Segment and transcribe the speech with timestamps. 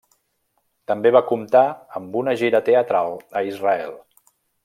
[0.91, 1.61] També va comptar
[2.01, 3.95] amb una gira teatral a Israel.